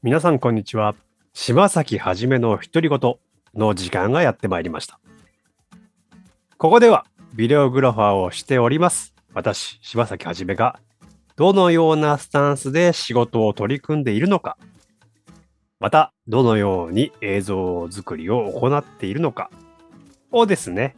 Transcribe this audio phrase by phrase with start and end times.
[0.00, 0.94] 皆さんこんにちは。
[1.34, 3.16] 柴崎はじめの独り言
[3.52, 5.00] の時間がやってまいりました。
[6.56, 7.04] ここでは
[7.34, 9.12] ビデオグラファーをしております。
[9.34, 10.78] 私、柴崎はじめが
[11.34, 14.56] どのようなスタンスで仕事を取り組んでいるのか、
[15.80, 19.50] またどのように映像作りを行っているのか
[20.30, 20.94] をですね、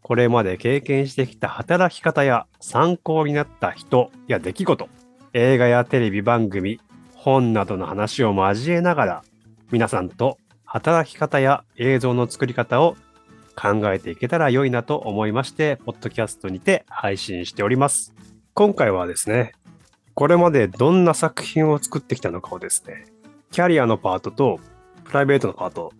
[0.00, 4.88] これまで経験してきた働き方や参考になった人や出来事、
[5.34, 6.80] 映画やテレビ番組、
[7.20, 9.24] 本などの話を交えながら、
[9.72, 12.96] 皆さんと働き方や映像の作り方を
[13.56, 18.14] 考えていけたら良いなと思いまして、ポッドキャストにて配信しております。
[18.54, 19.52] 今回はですね、
[20.14, 23.06] これまでどんな作品を作ってきたのかをですね、
[23.50, 24.60] キャリアのパートと
[25.02, 25.92] プライベートのパート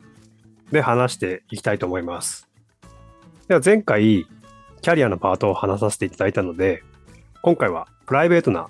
[0.70, 2.48] で話していきたいと思います。
[3.48, 4.28] では前回、
[4.82, 6.84] キャリアのパートを話させていただいたので、
[7.42, 8.68] 今回はプライベートな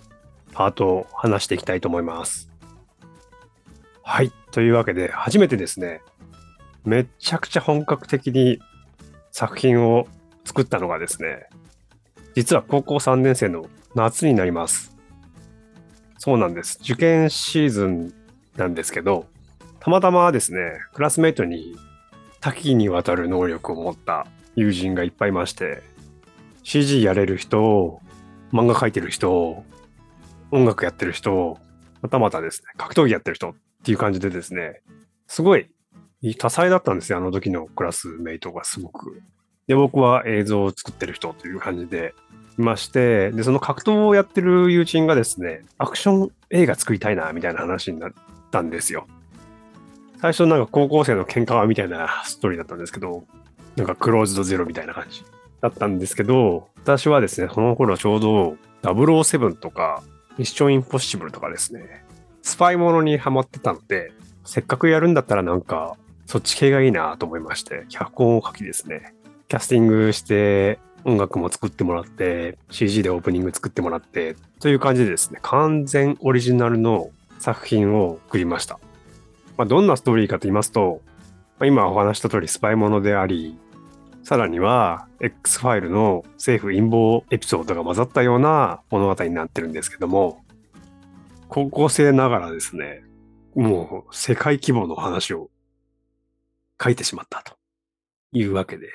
[0.52, 2.50] パートを話していきたいと思います。
[4.02, 4.32] はい。
[4.52, 6.00] というわけで、初めてですね、
[6.84, 8.58] めちゃくちゃ本格的に
[9.30, 10.06] 作品を
[10.44, 11.48] 作ったのがですね、
[12.34, 14.96] 実は高校3年生の夏になります。
[16.18, 16.78] そうなんです。
[16.82, 18.14] 受験シーズン
[18.56, 19.26] なんですけど、
[19.80, 21.76] たまたまですね、クラスメイトに
[22.40, 24.26] 多岐にわたる能力を持った
[24.56, 25.82] 友人がいっぱいいまして、
[26.62, 28.00] CG やれる人、
[28.52, 29.64] 漫画描いてる人、
[30.50, 31.58] 音楽やってる人、
[32.02, 33.54] またまたですね、格闘技やってる人っ
[33.84, 34.82] ていう感じでですね、
[35.26, 35.68] すごい
[36.38, 39.22] 多彩だったんですよ、あの時のクラスメイトがすごく。
[39.66, 42.14] で、僕は映像を作ってる人という感じで
[42.58, 48.12] いまして、で、その格闘をやってる友人がですね、アクション映画作りたいな、みたいな話になっ
[48.50, 49.06] たんですよ。
[50.20, 53.24] 最初なんか高校生の喧嘩みたいなストーリーだったんですけど、
[53.76, 55.22] なんかクローズドゼロみたいな感じ
[55.60, 60.02] だったんですけど、私はですね、その頃ちょうど007とか
[60.38, 62.04] ミッションインポッシブルとかですね、
[62.42, 64.12] スパイものにハマってたので、
[64.44, 65.96] せっかくやるんだったらなんか
[66.26, 69.14] そっち系がいいなと思いまして、脚本を書きですね、
[69.48, 78.78] キャスティングして音楽も作ってもらって、CG でオープニング作ってもらって、という感じでですね、完全オリジナルの作品を作りました。
[79.56, 81.00] まあ、どんなストーリーかと言いますと、
[81.58, 83.58] まあ今お話した通りスパイものであり、
[84.22, 90.44] さらには X ファイルの政府陰謀エピソードが混ざったような物語になってるんですけども、
[91.48, 93.02] 高校生ながらですね、
[93.54, 95.50] もう世界規模の話を
[96.82, 97.56] 書いてしまったと
[98.32, 98.88] いうわけで。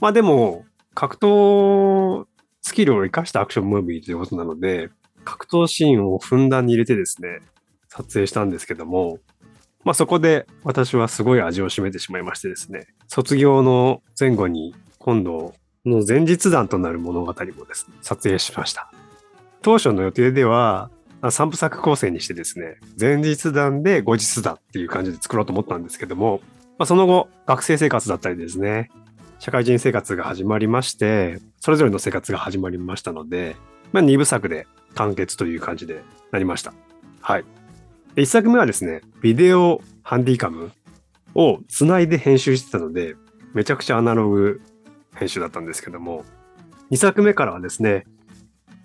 [0.00, 0.64] まあでも、
[0.94, 2.26] 格闘
[2.60, 4.90] スキルを生かしたアクションムービーということなので、
[5.24, 7.40] 格闘シーンをふんだんに入れてですね、
[7.88, 9.18] 撮影したんですけども、
[9.84, 17.34] まあそこで私はすごい味を占めてしまいましてですね、卒業の前後に今度の前日談となる物語も
[17.66, 18.90] ですね、撮影しました。
[19.62, 20.90] 当初の予定では、
[21.22, 26.40] 3部作構成にしてですね、前日談で後日談っていう感じで作ろうと思ったんですけども、
[26.78, 28.90] まあ、その後、学生生活だったりですね、
[29.38, 33.56] 社会人生活が始まりまして、それぞれの生活が始まりましたので、
[33.92, 36.74] まあ、2部作で完結という感じでなりました。
[37.20, 37.44] はい。
[38.14, 40.70] で1作目はですね、ビデオハンディカム
[41.34, 43.16] をつないで編集してたので、
[43.54, 44.60] めちゃくちゃアナログ
[45.14, 46.24] 編集だったんですけども、
[46.90, 48.04] 2作目からはですね、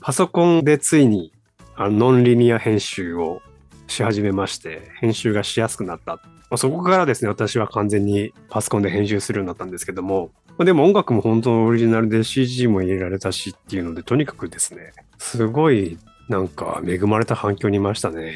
[0.01, 1.31] パソコンでついに
[1.75, 3.41] あのノンリニア編集を
[3.87, 6.15] し始めまして、編集がしやすくなった。
[6.15, 6.21] ま
[6.55, 18.33] あ、そこからですね、私は完全にパソコンで編集するようになったんですけども、まあでも音楽も本当のオリジナルで CG も入れられたしっていうので、とにかくですね、すごいなんか恵まれた反響にいましたね。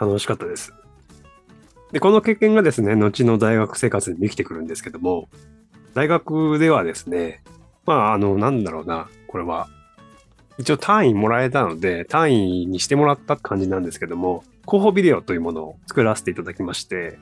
[0.00, 0.72] 楽しかったです。
[1.92, 5.28] で、この経験がですね、後の大学生活に生きてくるんですけども、
[5.94, 7.42] 大学ではですね、
[7.86, 9.68] まあ、あの、なんだろうな、これは、
[10.58, 17.18] 一応単位もらえたので、単位にしてもらった感じなんですけども、広報ビデオというものを作らせていただきまして、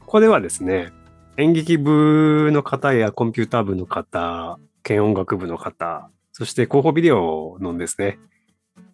[0.00, 0.92] ここではですね、
[1.36, 8.18] 演劇部の方やコンピューター部の方、軽音楽部の方、そして広報ビデオのですね、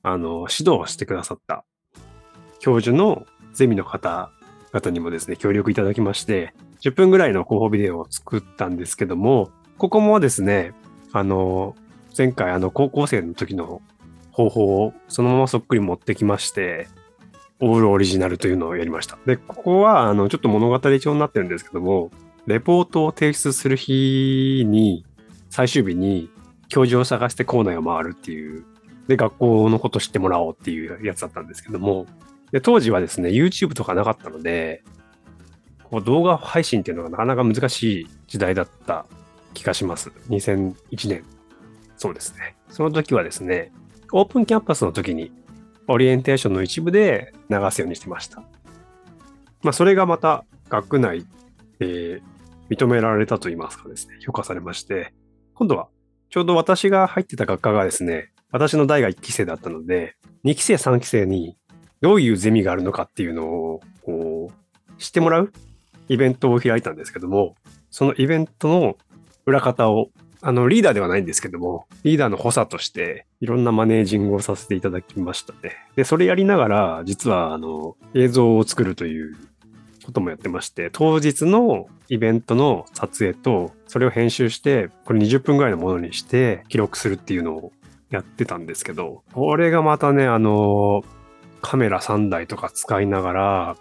[0.03, 1.65] あの、指導をしてくださった
[2.63, 10.73] 教授のゼミの方々にもですね、協力いただきまして、10分ぐらいの広報ビデオを作ったんですけども、ここもですね、
[11.13, 11.75] あの、
[12.17, 13.83] 前回あの高校生の時の
[14.31, 16.87] 方法をそのままそっくり持ってきまして、
[17.59, 19.19] オールオリジナルというのをやりました。
[19.27, 22.13] で、ここはあのちょっと物語調になってるんですけども、
[22.47, 25.05] レポートを提出する日に、
[25.51, 26.31] 最終日に
[26.69, 28.65] 教授を探して校内を回るっていう、
[29.09, 32.07] で、学校のこと知ってもらおうっていうやつだったんですけども、
[32.53, 34.85] で当時はですね、YouTube とかなかったので、
[35.85, 39.07] こう動画配信っていうのがなかなか難しい時代だった
[39.55, 40.11] 気がします。
[40.29, 40.75] 2001
[41.09, 41.25] 年。
[41.97, 42.57] そうですね。
[42.69, 43.73] その時はですね、
[44.13, 45.33] オープンキャンパスの時に
[45.89, 48.43] オリエンテーションの一部で流すようにしてました。
[49.63, 51.27] まあ、それがまた学内
[51.79, 52.23] で
[52.69, 55.15] 認められたと言いますかですね、評価されまして、
[55.55, 55.89] 今度は
[56.31, 61.57] ちょうど私が入ってた学科がですね、私の代が1期生だったので、2期生、3期生に
[62.03, 65.53] どういうゼミがあるのかっていうのを、こう、知ってもらう
[66.09, 67.55] イベントを開いたんですけども、
[67.91, 68.97] そのイベントの
[69.47, 70.11] 裏方を、
[70.41, 75.77] あの、リーダーではないんですけども、リーダーの補佐として、いろんなマネージングをさせていただきましたね。
[75.95, 79.37] で、それやりながら、実は、あの、映像を作るという
[80.05, 87.73] こともやってまして、当日のイベントの撮影と、それを編集して、これ20分ぐらいのものにして、記録するっていうのを
[88.11, 91.05] やってたんですけど、これがまたね、あの、
[91.63, 93.77] カメラ3台とか使いながら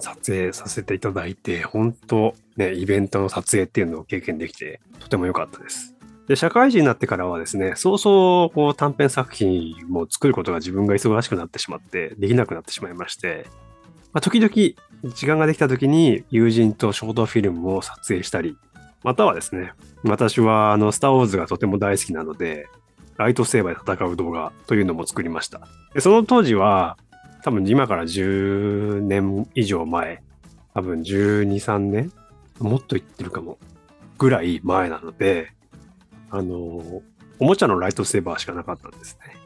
[0.00, 5.94] 撮影させていただいて、本当ね、イベントの撮影っていうのを経験できて、とても良かったです。
[6.26, 13.46] で、社会人になってからはですね、そうそうこう短編作品も作ることが自分が忙しくなってしまって、できなくなってしまいまして、
[14.12, 18.56] まあ、時々時間ができた時に友人とショートフィルムを撮影したり、
[19.02, 19.72] またはですね、
[20.02, 22.66] 私はあの、スターウォーズがとても大好きなので、
[23.16, 25.60] ライトセーバーで戦う動画というのも作りました。
[25.94, 26.96] でその当時は、
[27.42, 30.22] 多分今から10年以上前、
[30.74, 32.12] 多分12、3年
[32.58, 33.58] もっと言ってるかも。
[34.18, 35.52] ぐらい前なので、
[36.30, 37.02] あの、
[37.38, 39.36] おもちゃのライトセーバーしかなかったんですね。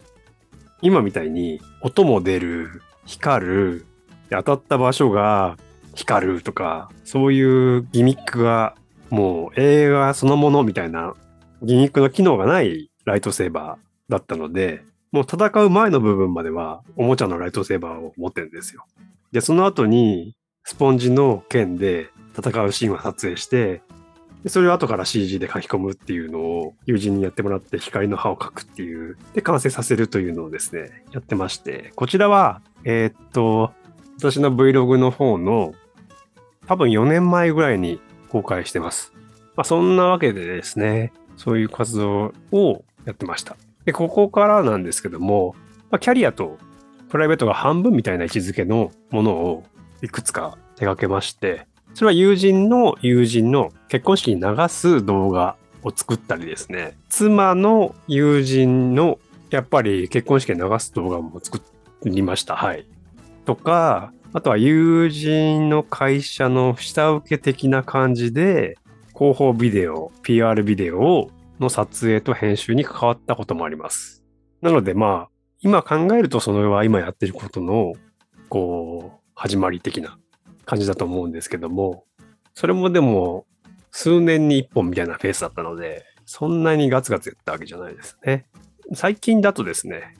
[0.82, 3.86] 今みたいに音も出る、光る、
[4.30, 5.56] 当たった場所が
[5.94, 8.74] 光るとか、そういうギミックが
[9.10, 11.14] もう映画そのものみたいな
[11.62, 18.84] ギミックの機能がないライトセーバーだったので、もう戦う前の部分まではおもちゃのライトセーバーを持ってるんですよ。
[19.32, 23.82] で、その後にスポンジの剣で戦うシーンを撮影して、
[24.44, 33.72] でそれを後から CG で書き込むっていうのを友人にやってもらって光の刃を描くっていう、で完成させるというのをですね、やってまして、こちらは、えー、っと、
[34.18, 35.74] 私の Vlog の方の
[36.66, 39.12] 多分4年前ぐらいに公開してます。
[39.56, 43.56] まあ、そんなわけでですね、そういう活動をやってました。
[43.86, 45.56] で、ここからなんですけども、
[45.90, 46.58] まあ、キャリアと
[47.08, 49.64] プライベートが半分みたいな位置づけのものを
[50.02, 59.18] いくつか手掛けまして、それは友人の友人の結婚式に流す動画を作ったりですね、妻の友人の
[59.48, 61.62] やっぱり結婚式に流す動画も作
[62.04, 62.56] りました。
[62.56, 62.84] はい。
[63.46, 68.76] とか、あとは友人の会社の下請け的な感じで、
[69.14, 74.24] 広報ビデオ、PR ビデオをの撮影と編集に関わったこともあります。
[74.60, 75.28] なのでまあ、
[75.60, 77.92] 今考えるとそのは今やってることの、
[78.48, 80.18] こう、始まり的な
[80.64, 82.04] 感じだと思うんですけども、
[82.54, 83.46] それもでも、
[83.90, 88.46] 数年に一本みたいなペースだったので、そんなにガツガツやったわけじゃないですね。
[88.94, 90.14] 最近だとですね、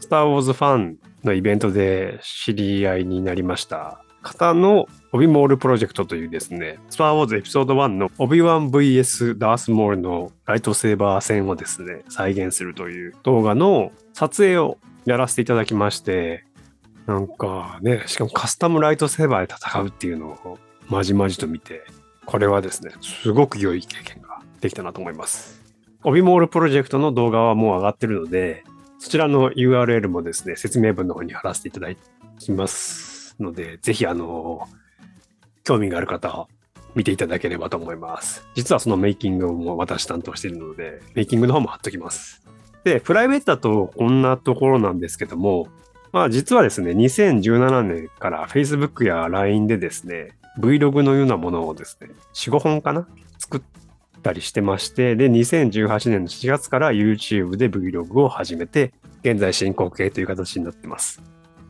[0.00, 16.44] スター・ウォーズファンのイベントで知り合いになりました方のオビモールプロジェクトというですね、スター・ウォーズエピソード1のオビワン VS ダース・モールのライトセーバー戦をですね、再現するという動画の撮影をやらせていただきまして、
[17.06, 20.58] なんかね、しかもカスタムライトセーバーで戦うっていうのを
[20.88, 21.84] まじまじと見て、
[22.26, 25.62] これはですね、すごく良い経験ができたなと思います。
[26.04, 28.62] オビモールプロジェクトの動画はもう上がってるので、
[28.98, 31.88] そちらの URL もですね、説明文の方に貼らせていただ
[32.38, 33.07] きます
[33.40, 34.68] ので、ぜひあの、
[35.64, 36.48] 興味がある方
[36.94, 38.44] 見ていただければと思います。
[38.54, 42.42] 実はそのメイキングも私担当しているので、メイキングの方も貼っときます。
[42.84, 45.68] で、プライベートだとこんなところなんですけども、
[46.12, 53.06] まあ実はですね、2017年から Facebook や LINE でですね、Vlog のようなものをですね、4、5本かな
[53.38, 53.62] 作っ
[54.22, 58.92] たりしてまして、で、2018年の4月から YouTube で Vlog を始めて、
[59.22, 61.22] 現在進行形という形になってます。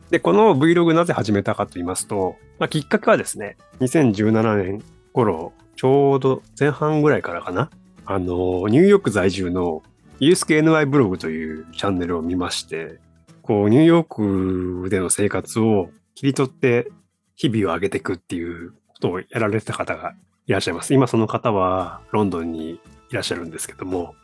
[0.09, 7.69] で、この Vlog なぜ始めたかと言いますと、まあ、きっかけはですね、2017年頃、ちょうど前半ぐらいからかな、
[8.05, 9.83] あの、ニューヨーク在住の
[10.19, 12.99] USKNY ブログというチャンネルを見まして、
[13.43, 16.91] こう、ニューヨークでの生活を切り取って
[17.35, 20.13] 日々を上げていくっていうことをやられてた方が
[20.47, 20.93] いらっしゃいます。
[20.93, 24.15] 今その方はロンドンにいらっしゃるんですけども、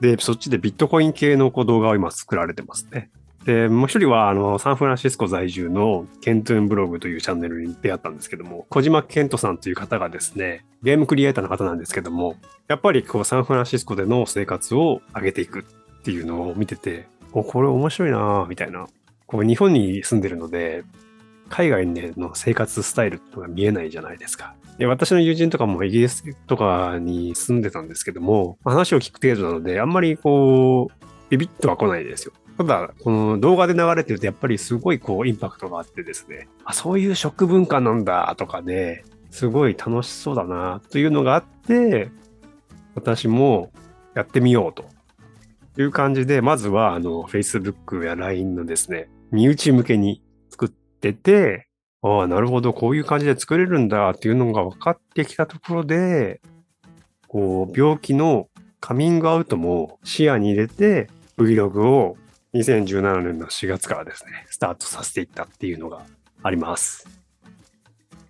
[0.00, 3.10] で、そっちでビットコイン系の動画を今作られてますね。
[3.44, 12.36] で、もう一人は、あの、サンフランシスコ在住のケントゥンブログというチャンネルに出会ったんですけども、小島ケントさんという方がですね、ゲームクリエイターの方なんですけども、
[12.68, 15.62] やっぱりこうサンフランシスコでの生活を上げていくっ
[16.02, 18.86] ていうのを見てて、お、これ面白いなみたいな。
[19.26, 20.84] こう日本に住んでるので、
[21.50, 24.54] 海外での生活スタイルとか見えないじゃないですか。
[24.78, 32.32] で私の友人とかもイギリスとかに住んでたんですけども、話を聞く程度なので、あんまりこう、ビビッとは来ないですよ。
[32.56, 42.10] ただ、この動画で流れてるとやっぱりすごいこうインパクトがあってですね、あ、そういう食文化なんだとかね、すごい楽しそうだなというのがあって、
[42.94, 43.72] 私も
[44.14, 44.84] やってみようと
[45.82, 51.66] いう感じで、まずはあの Facebook や LINE のですね、身内向けに作ってて、
[52.02, 56.40] ああ、なるほど、こういう感じで作れるんだっていうのが分かってきたところで、
[57.26, 61.08] こう、病気のカミングアウトも視野に入れて、
[61.38, 62.16] Vlog を
[62.54, 66.02] 2017年の4月からですね、スタートさせていったっていうのが
[66.42, 67.08] あります。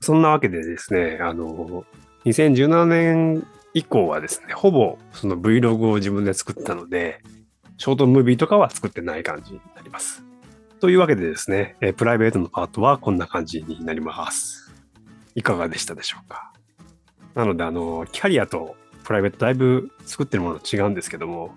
[0.01, 1.85] そんなわけでですね、あの、
[2.25, 7.21] 2017年以降はですね、ほぼその Vlog を自分で作ったので、
[7.77, 10.23] ショートムービーとかは作ってない感じになります。
[10.81, 14.73] というわけでですね、えプライベートのパートはこんな感じになります。
[15.35, 16.53] いかがでしたでしょうか？
[17.35, 21.55] なので、あの、キャリアとプライベートだいぶ作ってるもの違うんですけども、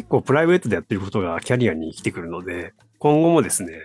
[0.00, 3.82] 結構プライベートでやってることがキャリアに生きてくるので、今後もですね、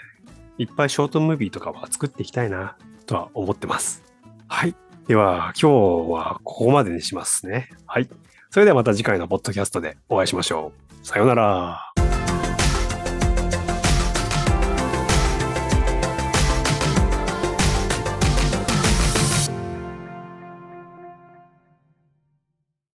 [0.57, 4.01] いっぱいショートムービーとかは作っていきたいなとは思ってます。
[4.47, 4.73] はい。
[5.07, 7.67] では、今日はここまでにしますね。
[7.85, 8.07] はい。
[8.49, 10.71] それではまた次回のポッドキャストでお会いしましょ
[11.03, 11.05] う。
[11.05, 12.04] さようなら。